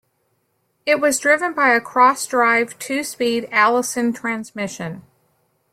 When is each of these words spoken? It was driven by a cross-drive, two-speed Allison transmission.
It 0.83 0.99
was 0.99 1.19
driven 1.19 1.53
by 1.53 1.75
a 1.75 1.79
cross-drive, 1.79 2.79
two-speed 2.79 3.47
Allison 3.51 4.13
transmission. 4.13 5.03